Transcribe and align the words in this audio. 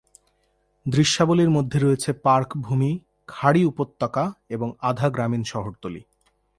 দৃশ্যাবলির 0.85 1.49
মধ্যে 1.49 1.79
রয়েছে 1.79 2.13
পার্ক 2.13 2.57
ভূমি, 2.57 2.99
খাঁড়ি 3.27 3.65
উপত্যকা 3.65 4.31
এবং 4.49 4.73
আধা-গ্রামীণ 4.81 5.43
শহরতলি। 5.43 6.01